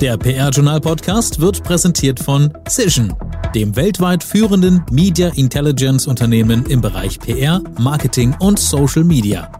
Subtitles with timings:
[0.00, 3.12] Der PR-Journal-Podcast wird präsentiert von Cision,
[3.52, 9.50] dem weltweit führenden Media Intelligence Unternehmen im Bereich PR, Marketing und Social Media.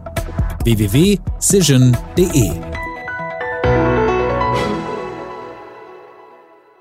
[0.63, 2.51] www.cision.de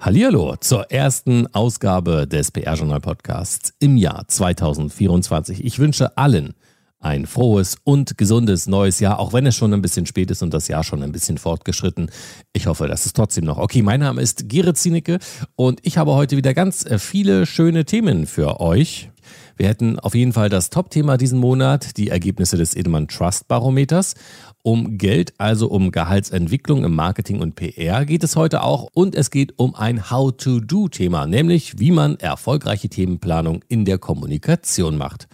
[0.01, 5.65] Hallihallo zur ersten Ausgabe des PR-Journal-Podcasts im Jahr 2024.
[5.65, 6.55] Ich wünsche allen
[7.01, 10.53] ein frohes und gesundes neues Jahr, auch wenn es schon ein bisschen spät ist und
[10.53, 12.11] das Jahr schon ein bisschen fortgeschritten.
[12.53, 13.83] Ich hoffe, das ist trotzdem noch okay.
[13.83, 15.19] Mein Name ist Gerrit Zienicke
[15.55, 19.11] und ich habe heute wieder ganz äh, viele schöne Themen für euch.
[19.57, 24.15] Wir hätten auf jeden Fall das Top-Thema diesen Monat, die Ergebnisse des Edelmann Trust Barometers.
[24.63, 29.31] Um Geld, also um Gehaltsentwicklung im Marketing und PR geht es heute auch und es
[29.31, 35.29] geht um ein How-to-Do-Thema, nämlich wie man erfolgreiche Themenplanung in der Kommunikation macht.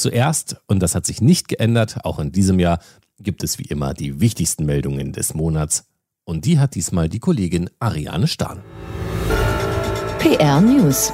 [0.00, 2.78] Zuerst, und das hat sich nicht geändert, auch in diesem Jahr,
[3.18, 5.84] gibt es wie immer die wichtigsten Meldungen des Monats.
[6.24, 8.62] Und die hat diesmal die Kollegin Ariane Stahn.
[10.18, 11.12] PR News.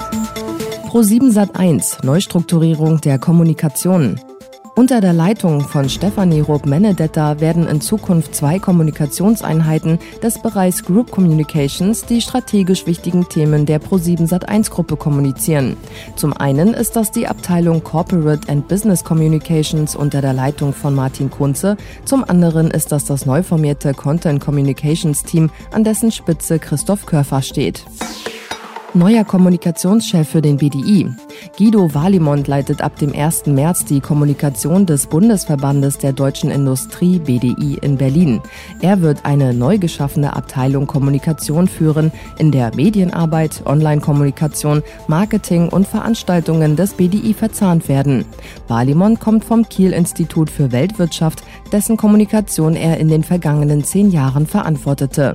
[0.86, 4.20] Pro7 Sat1 Neustrukturierung der Kommunikation.
[4.78, 12.04] Unter der Leitung von Stefanie Rob-Menedetta werden in Zukunft zwei Kommunikationseinheiten des Bereichs Group Communications
[12.04, 15.78] die strategisch wichtigen Themen der Pro7 Sat1-Gruppe kommunizieren.
[16.16, 21.30] Zum einen ist das die Abteilung Corporate and Business Communications unter der Leitung von Martin
[21.30, 27.06] Kunze, zum anderen ist das das neu formierte Content Communications Team, an dessen Spitze Christoph
[27.06, 27.82] Körfer steht.
[28.96, 31.06] Neuer Kommunikationschef für den BDI.
[31.58, 33.44] Guido Walimond leitet ab dem 1.
[33.44, 38.40] März die Kommunikation des Bundesverbandes der deutschen Industrie BDI in Berlin.
[38.80, 46.74] Er wird eine neu geschaffene Abteilung Kommunikation führen, in der Medienarbeit, Online-Kommunikation, Marketing und Veranstaltungen
[46.74, 48.24] des BDI verzahnt werden.
[48.66, 55.34] Walimond kommt vom Kiel-Institut für Weltwirtschaft, dessen Kommunikation er in den vergangenen zehn Jahren verantwortete.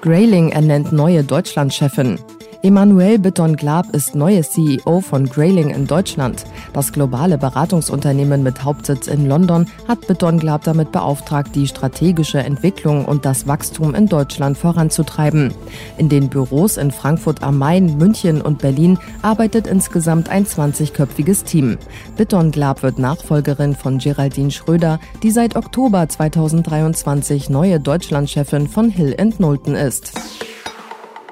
[0.00, 2.18] Grayling ernennt neue Deutschlandchefin.
[2.66, 6.42] Emanuel Bitton-Glab ist neue CEO von Grayling in Deutschland.
[6.72, 13.24] Das globale Beratungsunternehmen mit Hauptsitz in London hat Bitton-Glab damit beauftragt, die strategische Entwicklung und
[13.24, 15.54] das Wachstum in Deutschland voranzutreiben.
[15.96, 21.78] In den Büros in Frankfurt am Main, München und Berlin arbeitet insgesamt ein 20-köpfiges Team.
[22.16, 29.76] Bitton-Glab wird Nachfolgerin von Geraldine Schröder, die seit Oktober 2023 neue Deutschlandchefin von Hill Knowlton
[29.76, 30.14] ist.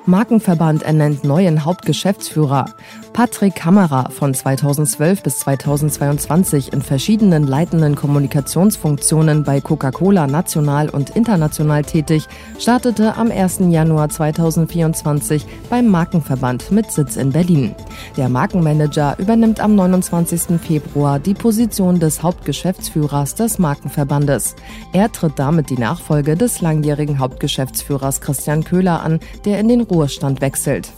[0.06, 2.66] Markenverband ernennt neuen Hauptgeschäftsführer.
[3.14, 11.84] Patrick Kammerer von 2012 bis 2022 in verschiedenen leitenden Kommunikationsfunktionen bei Coca-Cola national und international
[11.84, 12.26] tätig,
[12.58, 13.60] startete am 1.
[13.70, 17.74] Januar 2024 beim Markenverband mit Sitz in Berlin.
[18.18, 20.60] Der Markenmanager übernimmt am 29.
[20.60, 24.54] Februar die Position des Hauptgeschäftsführers des Markenverbandes.
[24.92, 30.40] Er tritt damit die Nachfolge des langjährigen Hauptgeschäftsführers Christian Köhler an, der in den Ruhestand
[30.40, 30.90] wechselt.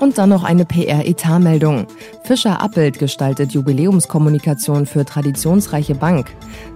[0.00, 1.86] Und dann noch eine PR-Etat-Meldung.
[2.24, 6.26] Fischer Appelt gestaltet Jubiläumskommunikation für traditionsreiche Bank.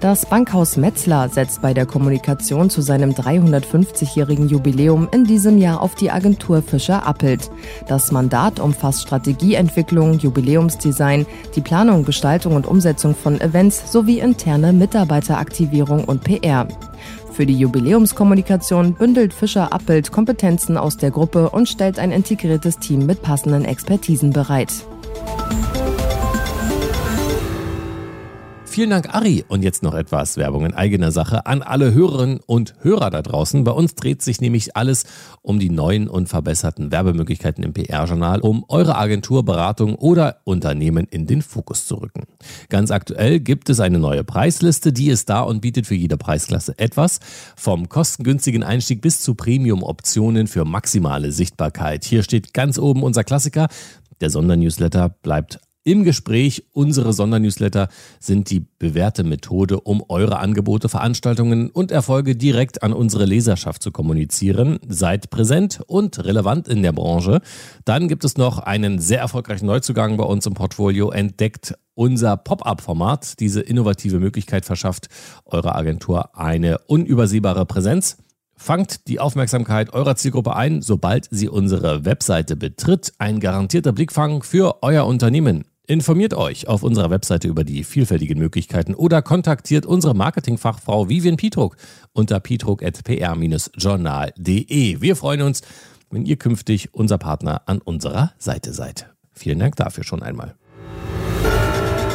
[0.00, 5.94] Das Bankhaus Metzler setzt bei der Kommunikation zu seinem 350-jährigen Jubiläum in diesem Jahr auf
[5.94, 7.50] die Agentur Fischer Appelt.
[7.87, 16.05] Das Mandat umfasst Strategieentwicklung, Jubiläumsdesign, die Planung, Gestaltung und Umsetzung von Events sowie interne Mitarbeiteraktivierung
[16.05, 16.66] und PR.
[17.38, 23.06] Für die Jubiläumskommunikation bündelt Fischer Appelt Kompetenzen aus der Gruppe und stellt ein integriertes Team
[23.06, 24.72] mit passenden Expertisen bereit.
[28.78, 29.44] Vielen Dank, Ari.
[29.49, 33.65] Und jetzt noch etwas Werbung in eigener Sache an alle Hörerinnen und Hörer da draußen.
[33.65, 35.05] Bei uns dreht sich nämlich alles
[35.43, 41.27] um die neuen und verbesserten Werbemöglichkeiten im PR-Journal, um eure Agentur, Beratung oder Unternehmen in
[41.27, 42.28] den Fokus zu rücken.
[42.69, 46.78] Ganz aktuell gibt es eine neue Preisliste, die ist da und bietet für jede Preisklasse
[46.78, 47.19] etwas.
[47.56, 52.05] Vom kostengünstigen Einstieg bis zu Premium-Optionen für maximale Sichtbarkeit.
[52.05, 53.67] Hier steht ganz oben unser Klassiker.
[54.21, 56.65] Der Sondernewsletter bleibt im Gespräch.
[56.72, 57.88] Unsere Sondernewsletter
[58.21, 63.91] sind die bewährte Methode, um eure Angebote, Veranstaltungen und Erfolge direkt an unsere Leserschaft zu
[63.91, 64.81] kommunizieren.
[64.87, 67.40] Seid präsent und relevant in der Branche.
[67.87, 71.11] Dann gibt es noch einen sehr erfolgreichen Neuzugang bei uns im Portfolio.
[71.11, 73.41] Entdeckt unser Pop-up-Format.
[73.41, 75.08] Diese innovative Möglichkeit verschafft
[75.46, 78.19] eurer Agentur eine unübersehbare Präsenz.
[78.61, 83.14] Fangt die Aufmerksamkeit eurer Zielgruppe ein, sobald sie unsere Webseite betritt.
[83.19, 85.64] Ein garantierter Blickfang für euer Unternehmen.
[85.90, 91.79] Informiert euch auf unserer Webseite über die vielfältigen Möglichkeiten oder kontaktiert unsere Marketingfachfrau Vivian Pietruck
[92.12, 95.00] unter pietruck.pr-journal.de.
[95.00, 95.62] Wir freuen uns,
[96.11, 99.08] wenn ihr künftig unser Partner an unserer Seite seid.
[99.32, 100.56] Vielen Dank dafür schon einmal.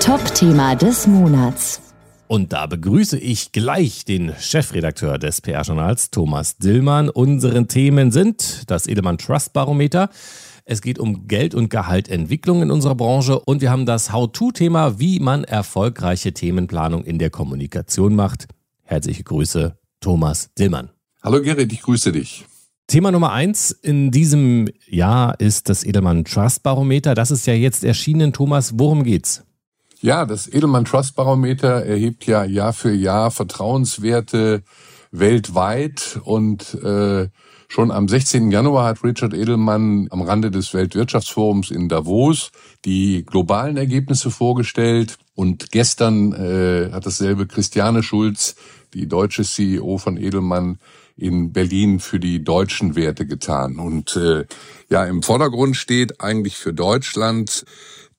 [0.02, 1.82] Top-Thema des Monats.
[2.28, 7.10] Und da begrüße ich gleich den Chefredakteur des PR-Journals, Thomas Dillmann.
[7.10, 10.12] Unsere Themen sind das Edelmann Trust Barometer.
[10.66, 15.20] Es geht um Geld- und Gehaltentwicklung in unserer Branche und wir haben das How-To-Thema, wie
[15.20, 18.48] man erfolgreiche Themenplanung in der Kommunikation macht.
[18.84, 20.90] Herzliche Grüße, Thomas Dillmann.
[21.22, 22.46] Hallo Gerrit, ich grüße dich.
[22.88, 27.14] Thema Nummer eins in diesem Jahr ist das Edelmann Trust Barometer.
[27.14, 28.32] Das ist ja jetzt erschienen.
[28.32, 29.44] Thomas, worum geht's?
[30.00, 34.64] Ja, das Edelmann Trust Barometer erhebt ja Jahr für Jahr Vertrauenswerte
[35.12, 37.28] weltweit und äh,
[37.68, 38.52] schon am 16.
[38.52, 42.52] Januar hat Richard Edelmann am Rande des Weltwirtschaftsforums in Davos
[42.86, 48.56] die globalen Ergebnisse vorgestellt und gestern äh, hat dasselbe Christiane Schulz,
[48.94, 50.80] die deutsche CEO von Edelmann,
[51.16, 53.78] in Berlin für die deutschen Werte getan.
[53.78, 54.46] Und äh,
[54.90, 57.66] ja, im Vordergrund steht eigentlich für Deutschland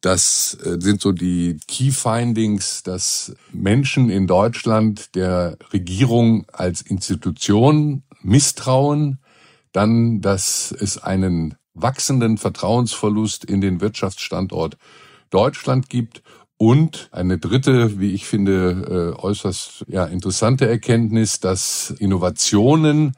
[0.05, 8.03] das äh, sind so die Key Findings, dass Menschen in Deutschland der Regierung als Institution
[8.21, 9.19] misstrauen,
[9.75, 14.79] dann, dass es einen wachsenden Vertrauensverlust in den Wirtschaftsstandort
[15.31, 16.23] Deutschland gibt
[16.57, 23.15] und eine dritte, wie ich finde, äh, äußerst ja, interessante Erkenntnis, dass Innovationen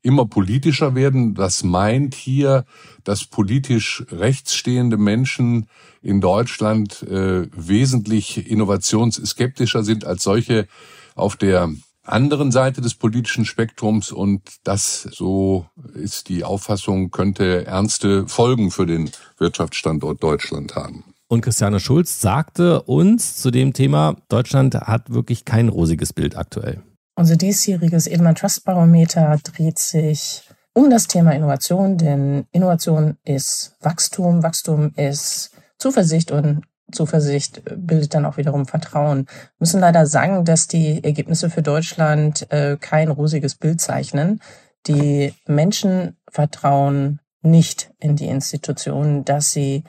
[0.00, 1.34] immer politischer werden.
[1.34, 2.64] Das meint hier,
[3.02, 5.66] dass politisch rechtsstehende Menschen
[6.00, 10.68] in Deutschland äh, wesentlich innovationsskeptischer sind als solche
[11.16, 11.72] auf der
[12.08, 18.86] anderen Seite des politischen Spektrums und das, so ist die Auffassung, könnte ernste Folgen für
[18.86, 21.04] den Wirtschaftsstandort Deutschland haben.
[21.28, 26.82] Und Christiane Schulz sagte uns zu dem Thema, Deutschland hat wirklich kein rosiges Bild aktuell.
[27.16, 30.42] Unser diesjähriges Edelmann Trust Barometer dreht sich
[30.72, 36.62] um das Thema Innovation, denn Innovation ist Wachstum, Wachstum ist Zuversicht und
[36.92, 39.26] Zuversicht bildet dann auch wiederum Vertrauen.
[39.26, 44.40] Wir müssen leider sagen, dass die Ergebnisse für Deutschland äh, kein rosiges Bild zeichnen.
[44.86, 49.84] Die Menschen vertrauen nicht in die Institutionen, dass sie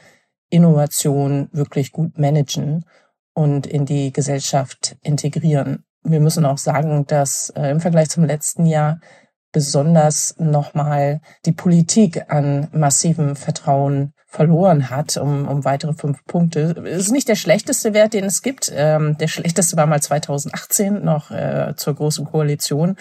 [0.49, 2.85] Innovation wirklich gut managen
[3.33, 8.65] und in die Gesellschaft integrieren wir müssen auch sagen, dass äh, im Vergleich zum letzten
[8.65, 9.00] Jahr
[9.51, 16.75] besonders nochmal die Politik an massivem Vertrauen verloren hat, um, um weitere fünf Punkte.
[16.86, 18.72] Ist nicht der schlechteste Wert, den es gibt.
[18.74, 22.98] Ähm, der schlechteste war mal 2018 noch äh, zur Großen Koalition.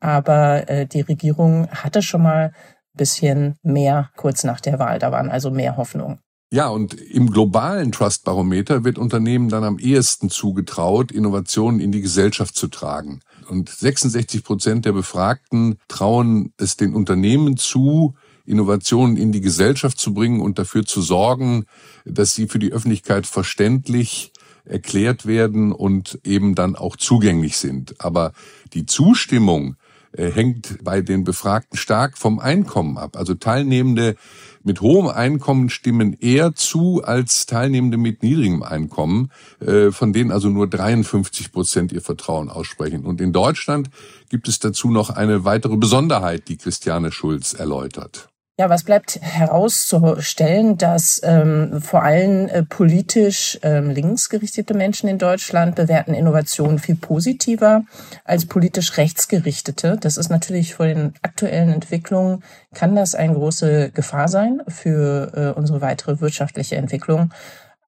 [0.00, 2.52] Aber äh, die Regierung hatte schon mal
[2.92, 4.98] bisschen mehr kurz nach der Wahl.
[4.98, 6.18] Da waren also mehr Hoffnungen.
[6.52, 12.56] Ja, und im globalen Trust-Barometer wird Unternehmen dann am ehesten zugetraut, Innovationen in die Gesellschaft
[12.56, 13.20] zu tragen.
[13.48, 18.16] Und 66 Prozent der Befragten trauen es den Unternehmen zu,
[18.46, 21.64] Innovationen in die Gesellschaft zu bringen und dafür zu sorgen,
[22.04, 24.32] dass sie für die Öffentlichkeit verständlich
[24.64, 28.00] erklärt werden und eben dann auch zugänglich sind.
[28.00, 28.32] Aber
[28.72, 29.76] die Zustimmung
[30.12, 33.16] äh, hängt bei den Befragten stark vom Einkommen ab.
[33.16, 34.16] Also Teilnehmende
[34.64, 40.48] mit hohem Einkommen stimmen eher zu als Teilnehmende mit niedrigem Einkommen, äh, von denen also
[40.48, 43.04] nur 53 Prozent ihr Vertrauen aussprechen.
[43.04, 43.90] Und in Deutschland
[44.28, 48.29] gibt es dazu noch eine weitere Besonderheit, die Christiane Schulz erläutert.
[48.60, 55.76] Ja, was bleibt herauszustellen, dass ähm, vor allem äh, politisch ähm, linksgerichtete Menschen in Deutschland
[55.76, 57.84] bewerten Innovationen viel positiver
[58.26, 59.96] als politisch rechtsgerichtete.
[59.98, 65.58] Das ist natürlich vor den aktuellen Entwicklungen, kann das eine große Gefahr sein für äh,
[65.58, 67.30] unsere weitere wirtschaftliche Entwicklung.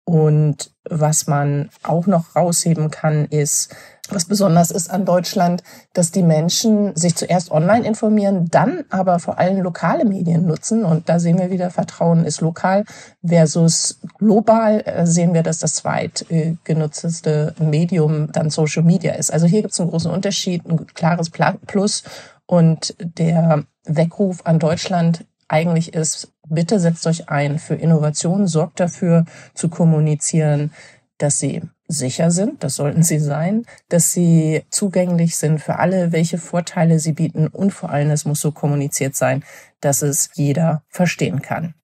[0.05, 3.75] Und was man auch noch rausheben kann, ist,
[4.09, 9.39] was besonders ist an Deutschland, dass die Menschen sich zuerst online informieren, dann aber vor
[9.39, 10.85] allem lokale Medien nutzen.
[10.85, 12.85] Und da sehen wir wieder, Vertrauen ist lokal
[13.25, 19.33] versus global äh, sehen wir, dass das zweitgenutzteste Medium dann Social Media ist.
[19.33, 22.03] Also hier gibt es einen großen Unterschied, ein klares Plus.
[22.47, 29.25] Und der Weckruf an Deutschland eigentlich ist, bitte setzt euch ein für Innovation, sorgt dafür
[29.55, 30.71] zu kommunizieren,
[31.19, 36.39] dass sie sicher sind, das sollten sie sein, dass sie zugänglich sind für alle, welche
[36.39, 39.45] Vorteile sie bieten und vor allem es muss so kommuniziert sein,
[39.81, 41.75] dass es jeder verstehen kann.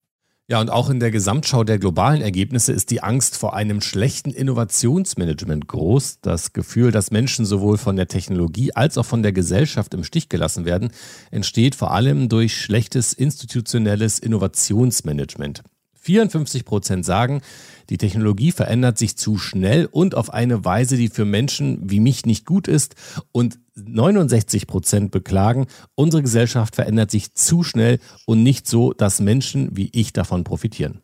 [0.51, 4.31] Ja, und auch in der Gesamtschau der globalen Ergebnisse ist die Angst vor einem schlechten
[4.31, 6.21] Innovationsmanagement groß.
[6.23, 10.31] Das Gefühl, dass Menschen sowohl von der Technologie als auch von der Gesellschaft im Stich
[10.31, 10.91] gelassen werden,
[11.31, 15.65] entsteht vor allem durch schlechtes institutionelles Innovationsmanagement.
[16.01, 17.43] 54 Prozent sagen,
[17.91, 22.27] die Technologie verändert sich zu schnell und auf eine Weise, die für Menschen wie mich
[22.27, 22.95] nicht gut ist.
[23.33, 29.77] Und 69 Prozent beklagen, unsere Gesellschaft verändert sich zu schnell und nicht so, dass Menschen
[29.77, 31.01] wie ich davon profitieren.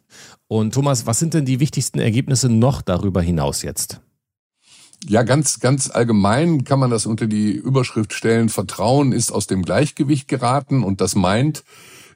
[0.48, 4.00] Und Thomas, was sind denn die wichtigsten Ergebnisse noch darüber hinaus jetzt?
[5.06, 9.62] Ja, ganz, ganz allgemein kann man das unter die Überschrift stellen, Vertrauen ist aus dem
[9.62, 11.62] Gleichgewicht geraten und das meint,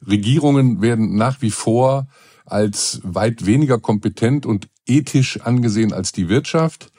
[0.06, 2.06] Regierungen werden nach wie vor
[2.50, 6.90] als weit weniger kompetent und ethisch angesehen als die Wirtschaft.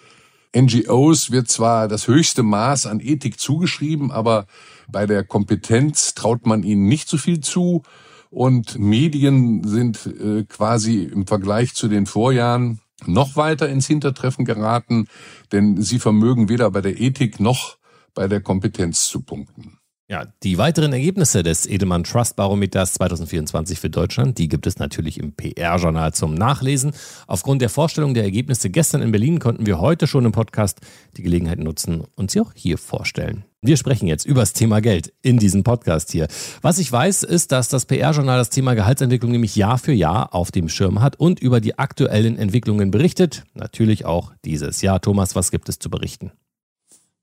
[0.56, 4.48] NGOs wird zwar das höchste Maß an Ethik zugeschrieben, aber
[4.88, 7.84] bei der Kompetenz traut man ihnen nicht so viel zu.
[8.32, 15.08] Und Medien sind äh, quasi im Vergleich zu den Vorjahren noch weiter ins Hintertreffen geraten,
[15.51, 17.77] denn sie vermögen weder bei der Ethik noch
[18.13, 19.78] bei der Kompetenz zu punkten.
[20.12, 25.20] Ja, die weiteren Ergebnisse des Edelmann Trust Barometers 2024 für Deutschland, die gibt es natürlich
[25.20, 26.94] im PR-Journal zum Nachlesen.
[27.28, 30.80] Aufgrund der Vorstellung der Ergebnisse gestern in Berlin konnten wir heute schon im Podcast
[31.16, 33.46] die Gelegenheit nutzen und sie auch hier vorstellen.
[33.62, 36.28] Wir sprechen jetzt über das Thema Geld in diesem Podcast hier.
[36.63, 40.50] Was ich weiß, ist, dass das PR-Journal das Thema Gehaltsentwicklung nämlich Jahr für Jahr auf
[40.50, 43.44] dem Schirm hat und über die aktuellen Entwicklungen berichtet.
[43.54, 45.01] Natürlich auch dieses Jahr.
[45.01, 46.32] Thomas, was gibt es zu berichten?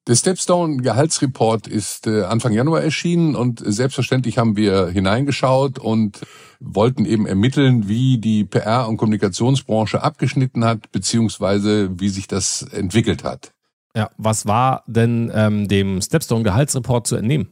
[0.08, 6.20] Der Stepstone Gehaltsreport ist äh, Anfang Januar erschienen und selbstverständlich haben wir hineingeschaut und
[6.60, 13.24] wollten eben ermitteln, wie die PR- und Kommunikationsbranche abgeschnitten hat, beziehungsweise wie sich das entwickelt
[13.24, 13.50] hat.
[13.96, 17.48] Ja, was war denn ähm, dem Stepstone Gehaltsreport zu entnehmen?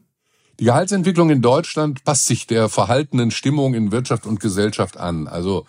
[0.61, 5.27] Die Gehaltsentwicklung in Deutschland passt sich der verhaltenen Stimmung in Wirtschaft und Gesellschaft an.
[5.27, 5.67] Also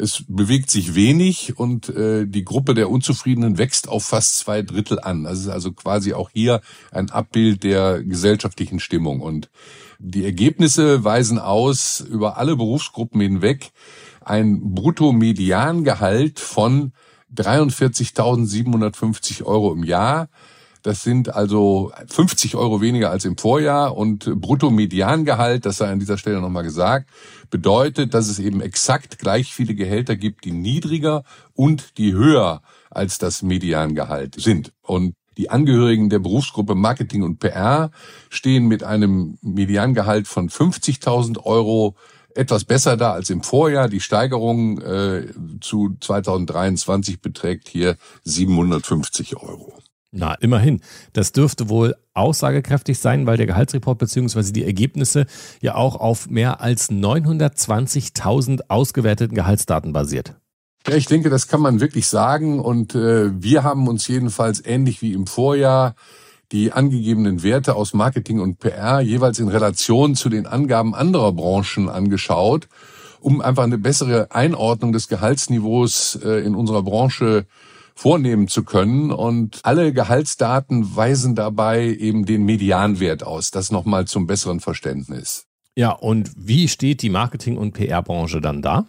[0.00, 5.00] es bewegt sich wenig und äh, die Gruppe der Unzufriedenen wächst auf fast zwei Drittel
[5.00, 5.24] an.
[5.24, 9.20] Das ist also quasi auch hier ein Abbild der gesellschaftlichen Stimmung.
[9.20, 9.50] Und
[9.98, 13.72] die Ergebnisse weisen aus über alle Berufsgruppen hinweg
[14.24, 16.92] ein Bruttomediangehalt von
[17.34, 20.28] 43.750 Euro im Jahr.
[20.82, 26.18] Das sind also 50 Euro weniger als im Vorjahr und Bruttomediangehalt, das sei an dieser
[26.18, 27.08] Stelle nochmal gesagt,
[27.50, 33.18] bedeutet, dass es eben exakt gleich viele Gehälter gibt, die niedriger und die höher als
[33.18, 34.72] das Mediangehalt sind.
[34.82, 37.90] Und die Angehörigen der Berufsgruppe Marketing und PR
[38.28, 41.94] stehen mit einem Mediangehalt von 50.000 Euro
[42.34, 43.88] etwas besser da als im Vorjahr.
[43.88, 45.26] Die Steigerung äh,
[45.60, 49.72] zu 2023 beträgt hier 750 Euro.
[50.10, 50.80] Na, immerhin.
[51.12, 54.52] Das dürfte wohl aussagekräftig sein, weil der Gehaltsreport bzw.
[54.52, 55.26] die Ergebnisse
[55.60, 60.34] ja auch auf mehr als 920.000 ausgewerteten Gehaltsdaten basiert.
[60.86, 62.60] Ja, ich denke, das kann man wirklich sagen.
[62.60, 65.94] Und äh, wir haben uns jedenfalls ähnlich wie im Vorjahr
[66.52, 71.90] die angegebenen Werte aus Marketing und PR jeweils in Relation zu den Angaben anderer Branchen
[71.90, 72.68] angeschaut,
[73.20, 77.46] um einfach eine bessere Einordnung des Gehaltsniveaus äh, in unserer Branche
[77.98, 79.10] vornehmen zu können.
[79.10, 83.50] Und alle Gehaltsdaten weisen dabei eben den Medianwert aus.
[83.50, 85.46] Das nochmal zum besseren Verständnis.
[85.74, 88.86] Ja, und wie steht die Marketing- und PR-Branche dann da?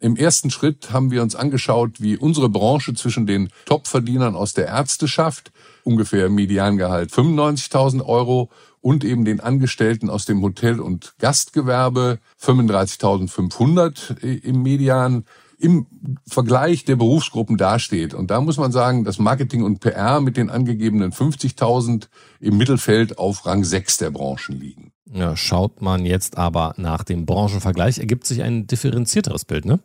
[0.00, 4.66] Im ersten Schritt haben wir uns angeschaut, wie unsere Branche zwischen den Topverdienern aus der
[4.66, 5.52] Ärzteschaft,
[5.84, 14.62] ungefähr Mediangehalt 95.000 Euro, und eben den Angestellten aus dem Hotel- und Gastgewerbe 35.500 im
[14.62, 15.24] Median
[15.60, 15.86] im
[16.26, 18.14] Vergleich der Berufsgruppen dasteht.
[18.14, 22.08] Und da muss man sagen, dass Marketing und PR mit den angegebenen 50.000
[22.40, 24.92] im Mittelfeld auf Rang 6 der Branchen liegen.
[25.12, 29.80] Ja, schaut man jetzt aber nach dem Branchenvergleich, ergibt sich ein differenzierteres Bild, ne?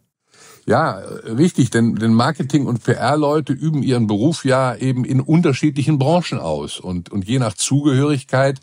[0.67, 0.94] Ja,
[1.25, 6.79] richtig, denn, denn Marketing- und PR-Leute üben ihren Beruf ja eben in unterschiedlichen Branchen aus.
[6.79, 8.60] Und, und je nach Zugehörigkeit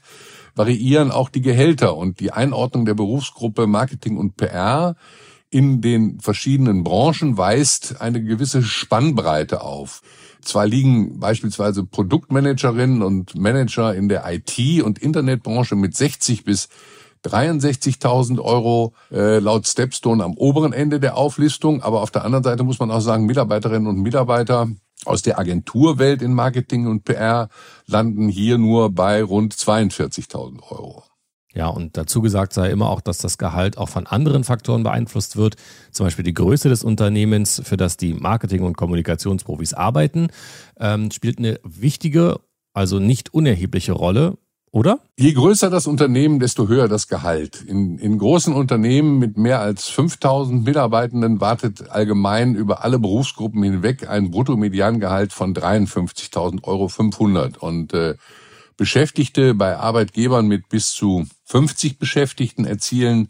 [0.57, 4.97] variieren auch die Gehälter und die Einordnung der Berufsgruppe Marketing und PR
[5.53, 10.01] in den verschiedenen Branchen weist eine gewisse Spannbreite auf.
[10.41, 16.69] Zwar liegen beispielsweise Produktmanagerinnen und Manager in der IT- und Internetbranche mit 60 bis
[17.27, 22.65] 63.000 Euro äh, laut Stepstone am oberen Ende der Auflistung, aber auf der anderen Seite
[22.65, 24.69] muss man auch sagen, Mitarbeiterinnen und Mitarbeiter
[25.05, 27.49] aus der Agenturwelt in Marketing und PR
[27.87, 31.05] landen hier nur bei rund 42.000 Euro.
[31.55, 35.37] Ja, und dazu gesagt sei immer auch, dass das Gehalt auch von anderen Faktoren beeinflusst
[35.37, 35.57] wird,
[35.91, 40.29] zum Beispiel die Größe des Unternehmens, für das die Marketing- und Kommunikationsprofis arbeiten,
[40.81, 42.41] ähm, spielt eine wichtige,
[42.73, 44.39] also nicht unerhebliche Rolle.
[44.75, 45.01] Oder?
[45.19, 47.61] Je größer das Unternehmen, desto höher das Gehalt.
[47.61, 54.09] In, in großen Unternehmen mit mehr als 5000 Mitarbeitenden wartet allgemein über alle Berufsgruppen hinweg
[54.09, 57.59] ein Bruttomediangehalt von 53.000 Euro 500.
[57.59, 58.15] Und äh,
[58.83, 63.29] Beschäftigte bei Arbeitgebern mit bis zu 50 Beschäftigten erzielen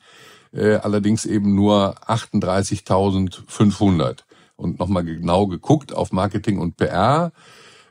[0.54, 4.20] äh, allerdings eben nur 38.500.
[4.56, 7.32] Und nochmal genau geguckt auf Marketing und PR.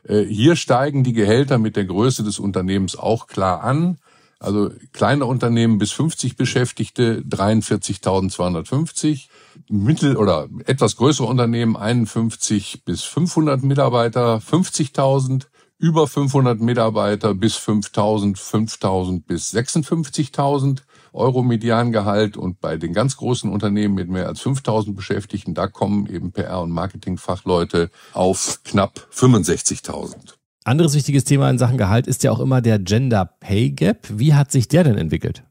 [0.02, 3.98] Äh, hier steigen die Gehälter mit der Größe des Unternehmens auch klar an.
[4.40, 9.28] Also kleine Unternehmen bis 50 Beschäftigte 43.250,
[9.68, 15.46] mittel- oder etwas größere Unternehmen 51 bis 500 Mitarbeiter 50.000
[15.82, 20.78] über 500 Mitarbeiter bis 5000, 5000 bis 56.000
[21.12, 26.06] Euro Mediangehalt und bei den ganz großen Unternehmen mit mehr als 5000 Beschäftigten, da kommen
[26.06, 30.34] eben PR- und Marketingfachleute auf knapp 65.000.
[30.62, 34.06] Anderes wichtiges Thema in Sachen Gehalt ist ja auch immer der Gender Pay Gap.
[34.08, 35.42] Wie hat sich der denn entwickelt?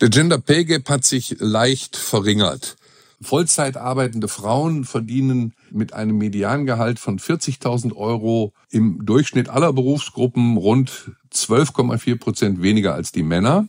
[0.00, 2.77] Der Gender Pay Gap hat sich leicht verringert.
[3.20, 11.12] Vollzeit arbeitende Frauen verdienen mit einem Mediangehalt von 40.000 Euro im Durchschnitt aller Berufsgruppen rund
[11.32, 13.68] 12,4 Prozent weniger als die Männer.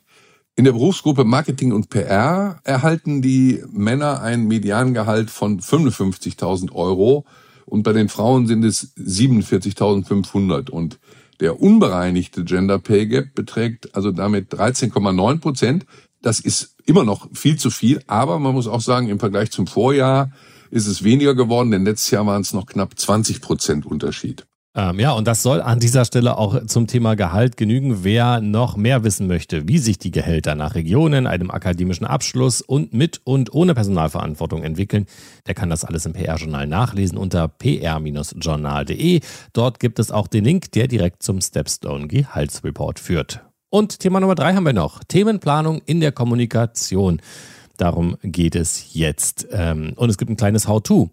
[0.55, 7.25] In der Berufsgruppe Marketing und PR erhalten die Männer ein Mediangehalt von 55.000 Euro
[7.65, 10.99] und bei den Frauen sind es 47.500 und
[11.39, 15.85] der unbereinigte Gender Pay Gap beträgt also damit 13,9 Prozent.
[16.21, 19.67] Das ist immer noch viel zu viel, aber man muss auch sagen, im Vergleich zum
[19.67, 20.31] Vorjahr
[20.71, 24.45] ist es weniger geworden, denn letztes Jahr waren es noch knapp 20 Prozent Unterschied.
[24.75, 28.03] Ähm, ja, und das soll an dieser Stelle auch zum Thema Gehalt genügen.
[28.03, 32.93] Wer noch mehr wissen möchte, wie sich die Gehälter nach Regionen, einem akademischen Abschluss und
[32.93, 35.07] mit und ohne Personalverantwortung entwickeln,
[35.47, 39.21] der kann das alles im PR-Journal nachlesen unter pr-journal.de.
[39.53, 43.41] Dort gibt es auch den Link, der direkt zum Stepstone Gehaltsreport führt.
[43.71, 45.03] Und Thema Nummer drei haben wir noch.
[45.03, 47.21] Themenplanung in der Kommunikation.
[47.79, 49.47] Darum geht es jetzt.
[49.51, 51.11] Ähm, und es gibt ein kleines How-To.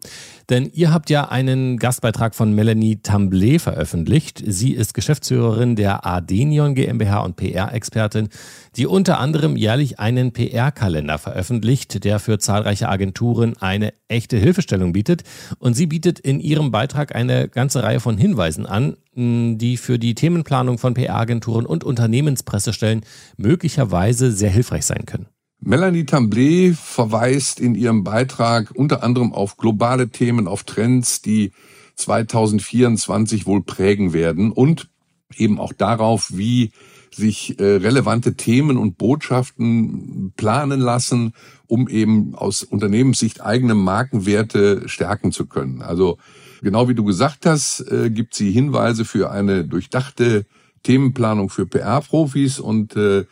[0.49, 4.42] Denn ihr habt ja einen Gastbeitrag von Melanie Tamblé veröffentlicht.
[4.44, 8.30] Sie ist Geschäftsführerin der Adenion GmbH und PR-Expertin,
[8.75, 15.23] die unter anderem jährlich einen PR-Kalender veröffentlicht, der für zahlreiche Agenturen eine echte Hilfestellung bietet.
[15.61, 20.16] Und sie bietet in ihrem Beitrag eine ganze Reihe von Hinweisen an, die für die
[20.16, 23.02] Themenplanung von PR-Agenturen und Unternehmenspressestellen
[23.37, 25.26] möglicherweise sehr hilfreich sein können.
[25.61, 31.53] Melanie Tamblé verweist in ihrem Beitrag unter anderem auf globale Themen, auf Trends, die
[31.97, 34.89] 2024 wohl prägen werden und
[35.37, 36.73] eben auch darauf, wie
[37.11, 41.33] sich äh, relevante Themen und Botschaften planen lassen,
[41.67, 45.81] um eben aus Unternehmenssicht eigene Markenwerte stärken zu können.
[45.81, 46.19] Also
[46.61, 50.45] genau wie du gesagt hast, äh, gibt sie Hinweise für eine durchdachte
[50.83, 53.25] Themenplanung für PR-Profis und äh,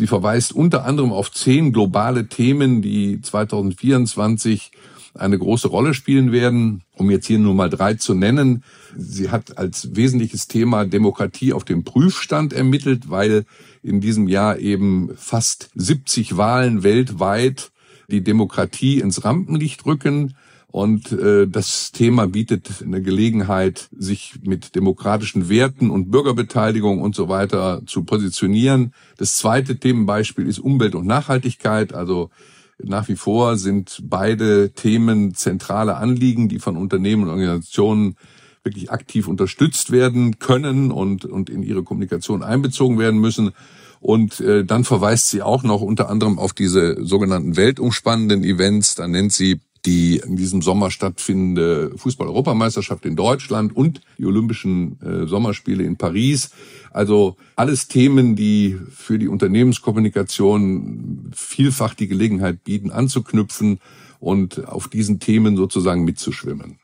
[0.00, 4.72] Sie verweist unter anderem auf zehn globale Themen, die 2024
[5.12, 6.84] eine große Rolle spielen werden.
[6.94, 8.64] Um jetzt hier nur mal drei zu nennen.
[8.96, 13.44] Sie hat als wesentliches Thema Demokratie auf dem Prüfstand ermittelt, weil
[13.82, 17.70] in diesem Jahr eben fast 70 Wahlen weltweit
[18.08, 20.34] die Demokratie ins Rampenlicht rücken.
[20.72, 27.28] Und äh, das Thema bietet eine Gelegenheit, sich mit demokratischen Werten und Bürgerbeteiligung und so
[27.28, 28.94] weiter zu positionieren.
[29.16, 31.92] Das zweite Themenbeispiel ist Umwelt und Nachhaltigkeit.
[31.92, 32.30] Also
[32.78, 38.16] nach wie vor sind beide Themen zentrale Anliegen, die von Unternehmen und Organisationen
[38.62, 43.50] wirklich aktiv unterstützt werden können und, und in ihre Kommunikation einbezogen werden müssen.
[43.98, 48.94] Und äh, dann verweist sie auch noch unter anderem auf diese sogenannten weltumspannenden Events.
[48.94, 55.26] Da nennt sie die in diesem Sommer stattfindende Fußball-Europameisterschaft in Deutschland und die Olympischen äh,
[55.26, 56.50] Sommerspiele in Paris.
[56.90, 63.78] Also alles Themen, die für die Unternehmenskommunikation vielfach die Gelegenheit bieten, anzuknüpfen
[64.18, 66.78] und auf diesen Themen sozusagen mitzuschwimmen.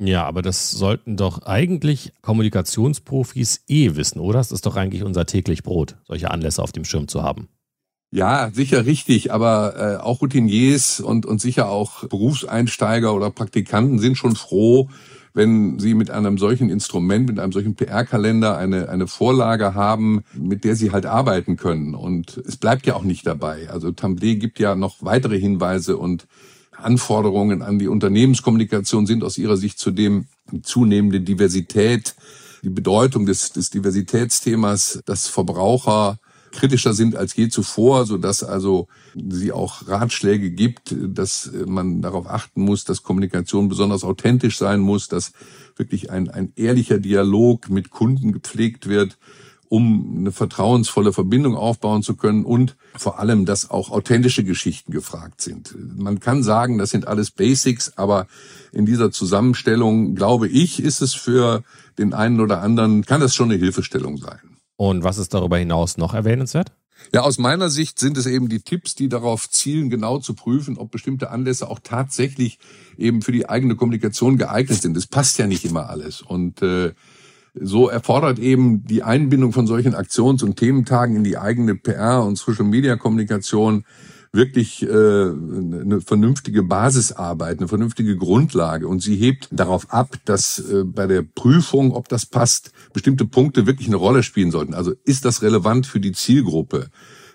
[0.00, 4.38] Ja, aber das sollten doch eigentlich Kommunikationsprofis eh wissen, oder?
[4.38, 7.48] Das ist doch eigentlich unser täglich Brot, solche Anlässe auf dem Schirm zu haben.
[8.10, 14.16] Ja, sicher richtig, aber äh, auch Routiniers und, und sicher auch Berufseinsteiger oder Praktikanten sind
[14.16, 14.88] schon froh,
[15.34, 20.64] wenn sie mit einem solchen Instrument, mit einem solchen PR-Kalender eine, eine Vorlage haben, mit
[20.64, 21.94] der sie halt arbeiten können.
[21.94, 23.68] Und es bleibt ja auch nicht dabei.
[23.68, 26.26] Also Tamblé gibt ja noch weitere Hinweise und
[26.72, 32.14] Anforderungen an die Unternehmenskommunikation sind aus ihrer Sicht zudem die zunehmende Diversität,
[32.62, 36.18] die Bedeutung des, des Diversitätsthemas, dass Verbraucher
[36.52, 42.28] kritischer sind als je zuvor, so dass also sie auch Ratschläge gibt, dass man darauf
[42.28, 45.32] achten muss, dass Kommunikation besonders authentisch sein muss, dass
[45.76, 49.16] wirklich ein, ein ehrlicher Dialog mit Kunden gepflegt wird,
[49.68, 55.42] um eine vertrauensvolle Verbindung aufbauen zu können und vor allem, dass auch authentische Geschichten gefragt
[55.42, 55.74] sind.
[55.96, 58.26] Man kann sagen, das sind alles Basics, aber
[58.72, 61.62] in dieser Zusammenstellung, glaube ich, ist es für
[61.98, 64.57] den einen oder anderen, kann das schon eine Hilfestellung sein.
[64.78, 66.72] Und was ist darüber hinaus noch erwähnenswert?
[67.12, 70.78] Ja, aus meiner Sicht sind es eben die Tipps, die darauf zielen, genau zu prüfen,
[70.78, 72.60] ob bestimmte Anlässe auch tatsächlich
[72.96, 74.96] eben für die eigene Kommunikation geeignet sind.
[74.96, 76.22] Es passt ja nicht immer alles.
[76.22, 76.92] Und äh,
[77.54, 82.38] so erfordert eben die Einbindung von solchen Aktions- und Thementagen in die eigene PR- und
[82.38, 83.84] Social-Media-Kommunikation
[84.32, 88.86] wirklich äh, eine vernünftige Basisarbeit, eine vernünftige Grundlage.
[88.86, 93.66] Und sie hebt darauf ab, dass äh, bei der Prüfung, ob das passt, bestimmte Punkte
[93.66, 94.74] wirklich eine Rolle spielen sollten.
[94.74, 96.88] Also ist das relevant für die Zielgruppe?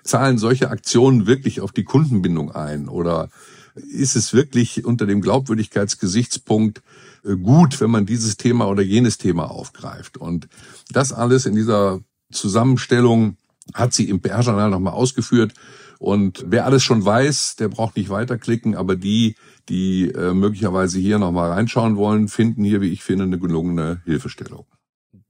[0.03, 2.87] Zahlen solche Aktionen wirklich auf die Kundenbindung ein?
[2.89, 3.29] Oder
[3.75, 6.81] ist es wirklich unter dem Glaubwürdigkeitsgesichtspunkt
[7.25, 10.17] äh, gut, wenn man dieses Thema oder jenes Thema aufgreift?
[10.17, 10.47] Und
[10.91, 12.01] das alles in dieser
[12.31, 13.37] Zusammenstellung
[13.73, 15.53] hat sie im PR-Journal nochmal ausgeführt.
[15.99, 19.35] Und wer alles schon weiß, der braucht nicht weiterklicken, aber die,
[19.69, 24.65] die äh, möglicherweise hier nochmal reinschauen wollen, finden hier, wie ich finde, eine gelungene Hilfestellung.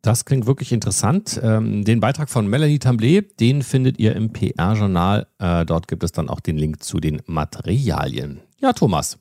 [0.01, 1.39] Das klingt wirklich interessant.
[1.41, 5.27] Ähm, den Beitrag von Melanie Tamblé, den findet ihr im PR-Journal.
[5.39, 8.41] Äh, dort gibt es dann auch den Link zu den Materialien.
[8.59, 9.17] Ja, Thomas.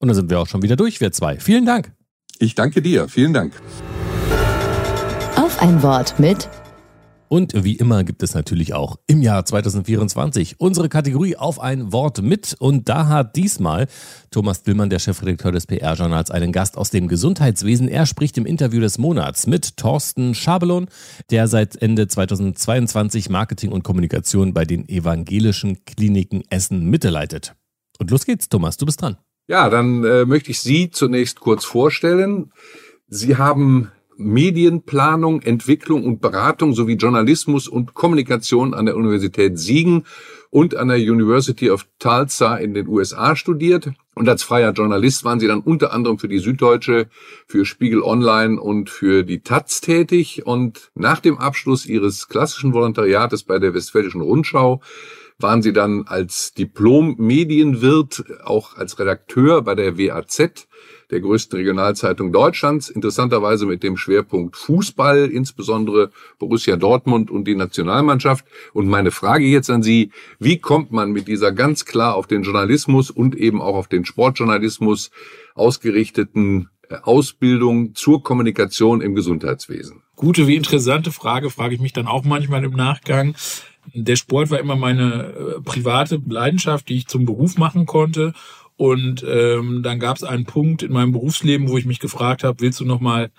[0.00, 1.40] Und dann sind wir auch schon wieder durch, wir zwei.
[1.40, 1.92] Vielen Dank.
[2.38, 3.08] Ich danke dir.
[3.08, 3.54] Vielen Dank.
[5.36, 6.48] Auf ein Wort mit
[7.28, 12.22] und wie immer gibt es natürlich auch im Jahr 2024 unsere Kategorie auf ein Wort
[12.22, 12.56] mit.
[12.58, 13.86] Und da hat diesmal
[14.30, 17.88] Thomas Dillmann, der Chefredakteur des PR-Journals, einen Gast aus dem Gesundheitswesen.
[17.88, 20.88] Er spricht im Interview des Monats mit Thorsten Schabelon,
[21.30, 27.54] der seit Ende 2022 Marketing und Kommunikation bei den evangelischen Kliniken Essen Mitte leitet.
[27.98, 29.16] Und los geht's, Thomas, du bist dran.
[29.48, 32.52] Ja, dann äh, möchte ich Sie zunächst kurz vorstellen.
[33.08, 40.04] Sie haben Medienplanung, Entwicklung und Beratung sowie Journalismus und Kommunikation an der Universität Siegen
[40.50, 43.90] und an der University of Tulsa in den USA studiert.
[44.14, 47.06] Und als freier Journalist waren sie dann unter anderem für die Süddeutsche,
[47.46, 50.44] für Spiegel Online und für die Taz tätig.
[50.44, 54.82] Und nach dem Abschluss ihres klassischen Volontariates bei der Westfälischen Rundschau
[55.38, 60.66] waren sie dann als Diplom-Medienwirt, auch als Redakteur bei der WAZ
[61.10, 68.44] der größten Regionalzeitung Deutschlands, interessanterweise mit dem Schwerpunkt Fußball, insbesondere Borussia Dortmund und die Nationalmannschaft.
[68.72, 72.42] Und meine Frage jetzt an Sie, wie kommt man mit dieser ganz klar auf den
[72.42, 75.10] Journalismus und eben auch auf den Sportjournalismus
[75.54, 80.02] ausgerichteten äh, Ausbildung zur Kommunikation im Gesundheitswesen?
[80.16, 83.34] Gute wie interessante Frage, frage ich mich dann auch manchmal im Nachgang.
[83.94, 88.34] Der Sport war immer meine äh, private Leidenschaft, die ich zum Beruf machen konnte.
[88.78, 92.60] Und ähm, dann gab es einen Punkt in meinem Berufsleben, wo ich mich gefragt habe,
[92.60, 93.30] willst du noch mal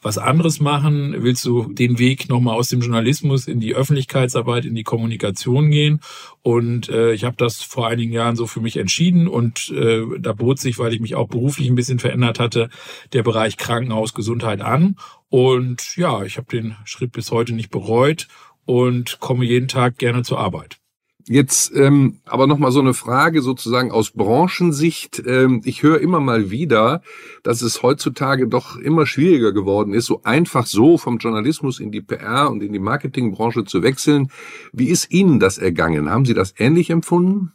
[0.00, 1.14] was anderes machen?
[1.18, 6.00] Willst du den Weg nochmal aus dem Journalismus in die Öffentlichkeitsarbeit, in die Kommunikation gehen?
[6.40, 10.32] Und äh, ich habe das vor einigen Jahren so für mich entschieden und äh, da
[10.32, 12.70] bot sich, weil ich mich auch beruflich ein bisschen verändert hatte,
[13.12, 14.96] der Bereich Krankenhausgesundheit an.
[15.28, 18.28] Und ja, ich habe den Schritt bis heute nicht bereut
[18.64, 20.78] und komme jeden Tag gerne zur Arbeit.
[21.28, 25.20] Jetzt ähm, aber noch mal so eine Frage sozusagen aus Branchensicht.
[25.26, 27.02] Ähm, ich höre immer mal wieder,
[27.42, 32.00] dass es heutzutage doch immer schwieriger geworden ist, so einfach so vom Journalismus in die
[32.00, 34.30] PR und in die Marketingbranche zu wechseln.
[34.72, 36.08] Wie ist Ihnen das ergangen?
[36.08, 37.52] Haben Sie das ähnlich empfunden?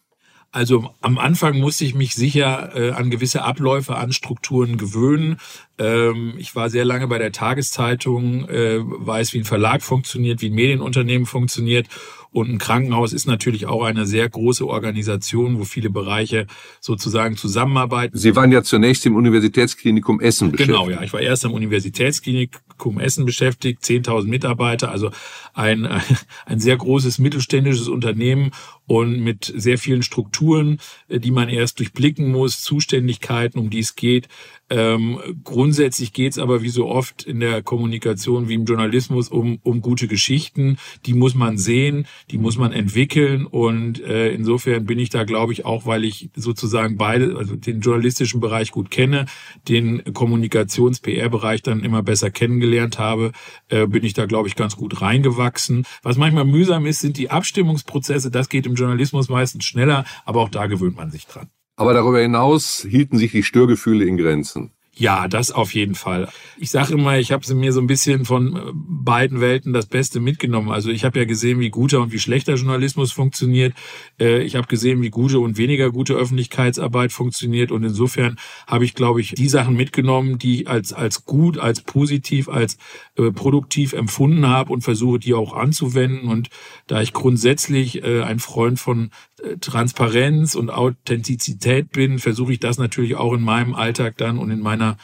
[0.53, 5.37] Also am Anfang musste ich mich sicher äh, an gewisse Abläufe, an Strukturen gewöhnen.
[5.77, 10.49] Ähm, ich war sehr lange bei der Tageszeitung, äh, weiß, wie ein Verlag funktioniert, wie
[10.49, 11.87] ein Medienunternehmen funktioniert
[12.33, 16.47] und ein Krankenhaus ist natürlich auch eine sehr große Organisation, wo viele Bereiche
[16.79, 18.17] sozusagen zusammenarbeiten.
[18.17, 20.77] Sie waren ja zunächst im Universitätsklinikum Essen beschäftigt.
[20.77, 21.03] Genau, ja.
[21.03, 25.11] Ich war erst am Universitätsklinikum Essen beschäftigt, 10.000 Mitarbeiter, also
[25.53, 25.85] ein,
[26.45, 28.51] ein sehr großes mittelständisches Unternehmen
[28.87, 34.27] und mit sehr vielen Strukturen, die man erst durchblicken muss, Zuständigkeiten, um die es geht.
[34.71, 39.59] Ähm, grundsätzlich geht es aber wie so oft in der Kommunikation wie im Journalismus um,
[39.63, 40.77] um gute Geschichten.
[41.05, 45.51] Die muss man sehen, die muss man entwickeln und äh, insofern bin ich da, glaube
[45.51, 49.25] ich, auch, weil ich sozusagen beide, also den journalistischen Bereich gut kenne,
[49.67, 53.33] den Kommunikations-PR-Bereich dann immer besser kennengelernt habe,
[53.67, 55.85] äh, bin ich da, glaube ich, ganz gut reingewachsen.
[56.01, 58.31] Was manchmal mühsam ist, sind die Abstimmungsprozesse.
[58.31, 61.49] Das geht im Journalismus meistens schneller, aber auch da gewöhnt man sich dran.
[61.75, 64.71] Aber darüber hinaus hielten sich die Störgefühle in Grenzen.
[64.93, 66.27] Ja, das auf jeden Fall.
[66.57, 70.19] Ich sage immer, ich habe mir so ein bisschen von äh, beiden Welten das Beste
[70.19, 70.69] mitgenommen.
[70.69, 73.73] Also ich habe ja gesehen, wie guter und wie schlechter Journalismus funktioniert.
[74.19, 77.71] Äh, ich habe gesehen, wie gute und weniger gute Öffentlichkeitsarbeit funktioniert.
[77.71, 81.81] Und insofern habe ich, glaube ich, die Sachen mitgenommen, die ich als, als gut, als
[81.81, 82.77] positiv, als
[83.21, 86.29] äh, produktiv empfunden habe und versuche, die auch anzuwenden.
[86.29, 86.49] Und
[86.87, 89.11] da ich grundsätzlich äh, ein Freund von
[89.43, 94.51] äh, Transparenz und Authentizität bin, versuche ich das natürlich auch in meinem Alltag dann und
[94.51, 94.97] in meiner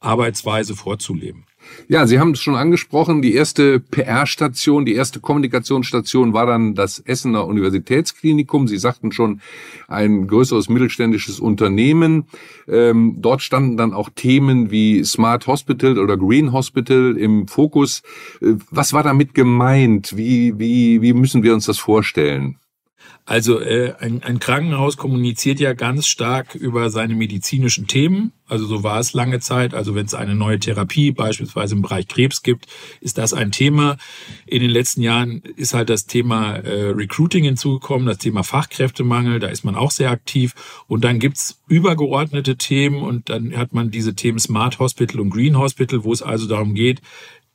[0.00, 1.47] Arbeitsweise vorzuleben.
[1.88, 6.98] Ja, Sie haben es schon angesprochen, die erste PR-Station, die erste Kommunikationsstation war dann das
[6.98, 8.68] Essener Universitätsklinikum.
[8.68, 9.40] Sie sagten schon,
[9.88, 12.24] ein größeres mittelständisches Unternehmen.
[12.68, 18.02] Ähm, dort standen dann auch Themen wie Smart Hospital oder Green Hospital im Fokus.
[18.42, 20.16] Äh, was war damit gemeint?
[20.16, 22.58] Wie, wie, wie müssen wir uns das vorstellen?
[23.28, 28.32] Also äh, ein, ein Krankenhaus kommuniziert ja ganz stark über seine medizinischen Themen.
[28.46, 29.74] Also so war es lange Zeit.
[29.74, 32.66] Also wenn es eine neue Therapie beispielsweise im Bereich Krebs gibt,
[33.02, 33.98] ist das ein Thema.
[34.46, 39.48] In den letzten Jahren ist halt das Thema äh, Recruiting hinzugekommen, das Thema Fachkräftemangel, da
[39.48, 40.54] ist man auch sehr aktiv.
[40.86, 45.58] Und dann gibt's übergeordnete Themen und dann hat man diese Themen Smart Hospital und Green
[45.58, 47.02] Hospital, wo es also darum geht,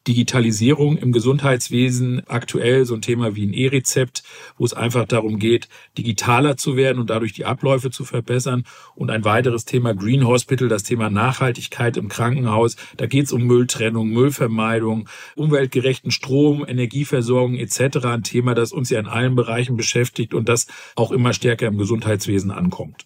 [0.08, 4.24] Digitalisierung im Gesundheitswesen aktuell so ein Thema wie ein E-Rezept,
[4.58, 8.66] wo es einfach darum geht, digitaler zu werden und dadurch die Abläufe zu verbessern.
[8.96, 12.76] Und ein weiteres Thema Green Hospital, das Thema Nachhaltigkeit im Krankenhaus.
[12.98, 18.06] Da geht es um Mülltrennung, Müllvermeidung, umweltgerechten Strom, Energieversorgung etc.
[18.06, 21.78] Ein Thema, das uns ja in allen Bereichen beschäftigt und das auch immer stärker im
[21.78, 23.06] Gesundheitswesen ankommt.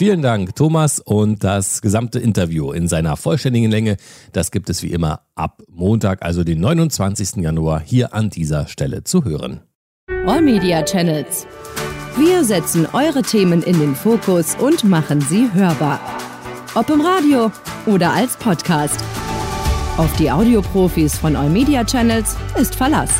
[0.00, 0.98] Vielen Dank, Thomas.
[0.98, 3.98] Und das gesamte Interview in seiner vollständigen Länge,
[4.32, 7.36] das gibt es wie immer ab Montag, also den 29.
[7.42, 9.60] Januar, hier an dieser Stelle zu hören.
[10.24, 11.46] All Media Channels.
[12.16, 16.00] Wir setzen eure Themen in den Fokus und machen sie hörbar.
[16.74, 17.52] Ob im Radio
[17.84, 19.04] oder als Podcast.
[19.98, 23.10] Auf die Audioprofis von All Media Channels ist Verlass.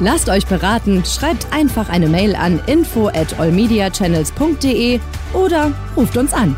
[0.00, 4.98] Lasst euch beraten, schreibt einfach eine Mail an info at allmediachannels.de
[5.32, 6.56] oder ruft uns an.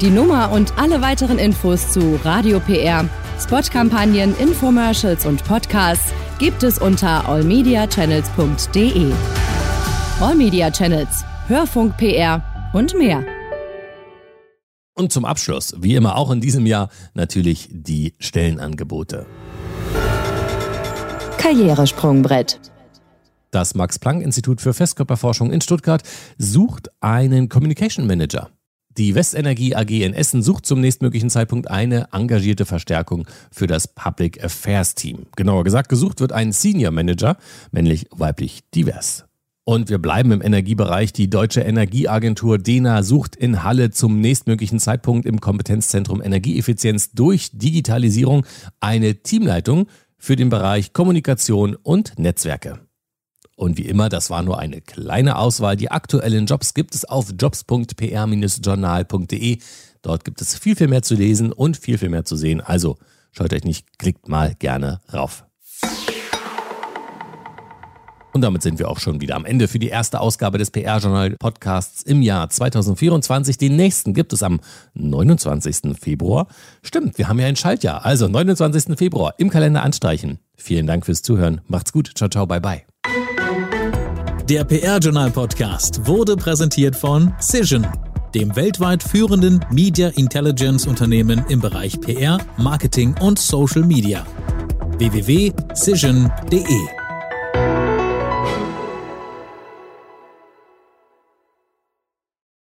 [0.00, 3.04] Die Nummer und alle weiteren Infos zu Radio PR,
[3.38, 9.12] Spotkampagnen, Infomercials und Podcasts gibt es unter allmediachannels.de.
[10.20, 13.22] All Media Channels, Hörfunk PR und mehr.
[14.94, 19.26] Und zum Abschluss, wie immer auch in diesem Jahr, natürlich die Stellenangebote.
[21.36, 22.58] Karrieresprungbrett.
[23.50, 26.02] Das Max-Planck-Institut für Festkörperforschung in Stuttgart
[26.36, 28.50] sucht einen Communication Manager.
[28.98, 34.42] Die Westenergie AG in Essen sucht zum nächstmöglichen Zeitpunkt eine engagierte Verstärkung für das Public
[34.42, 35.26] Affairs Team.
[35.36, 37.36] Genauer gesagt, gesucht wird ein Senior Manager,
[37.70, 39.24] männlich, weiblich, divers.
[39.62, 41.12] Und wir bleiben im Energiebereich.
[41.12, 48.46] Die Deutsche Energieagentur DENA sucht in Halle zum nächstmöglichen Zeitpunkt im Kompetenzzentrum Energieeffizienz durch Digitalisierung
[48.80, 52.87] eine Teamleitung für den Bereich Kommunikation und Netzwerke.
[53.58, 55.76] Und wie immer, das war nur eine kleine Auswahl.
[55.76, 59.58] Die aktuellen Jobs gibt es auf jobs.pr-journal.de.
[60.00, 62.60] Dort gibt es viel, viel mehr zu lesen und viel, viel mehr zu sehen.
[62.60, 62.98] Also
[63.32, 65.44] scheut euch nicht, klickt mal gerne rauf.
[68.32, 72.04] Und damit sind wir auch schon wieder am Ende für die erste Ausgabe des PR-Journal-Podcasts
[72.04, 73.58] im Jahr 2024.
[73.58, 74.60] Den nächsten gibt es am
[74.94, 75.98] 29.
[76.00, 76.46] Februar.
[76.84, 78.04] Stimmt, wir haben ja ein Schaltjahr.
[78.04, 78.96] Also 29.
[78.96, 80.38] Februar im Kalender anstreichen.
[80.54, 81.62] Vielen Dank fürs Zuhören.
[81.66, 82.12] Macht's gut.
[82.14, 82.87] Ciao, ciao, bye, bye.
[84.48, 87.86] Der PR-Journal-Podcast wurde präsentiert von Cision,
[88.34, 94.24] dem weltweit führenden Media Intelligence Unternehmen im Bereich PR, Marketing und Social Media.
[94.96, 96.64] www.cision.de